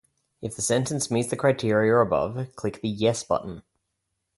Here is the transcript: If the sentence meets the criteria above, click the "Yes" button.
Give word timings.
If 0.41 0.55
the 0.55 0.63
sentence 0.63 1.11
meets 1.11 1.29
the 1.29 1.35
criteria 1.35 1.95
above, 1.99 2.55
click 2.55 2.81
the 2.81 2.89
"Yes" 2.89 3.23
button. 3.23 3.61